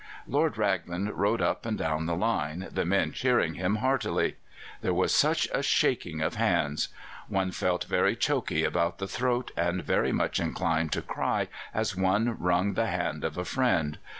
"Lord 0.27 0.57
Raglan 0.57 1.09
rode 1.09 1.43
up 1.43 1.63
and 1.63 1.77
down 1.77 2.07
the 2.07 2.15
line, 2.15 2.67
the 2.71 2.85
men 2.85 3.11
cheering 3.11 3.53
him 3.53 3.75
heartily. 3.75 4.37
There 4.81 4.95
was 4.95 5.13
such 5.13 5.47
a 5.53 5.61
shaking 5.61 6.21
of 6.21 6.37
hands. 6.37 6.87
One 7.27 7.51
felt 7.51 7.83
very 7.83 8.15
choky 8.15 8.63
about 8.63 8.97
the 8.97 9.07
throat 9.07 9.51
and 9.55 9.83
very 9.83 10.11
much 10.11 10.39
inclined 10.39 10.91
to 10.93 11.03
cry 11.03 11.49
as 11.71 11.95
one 11.95 12.35
wrung 12.39 12.73
the 12.73 12.87
hand 12.87 13.23
of 13.23 13.37
a 13.37 13.45
friend. 13.45 13.99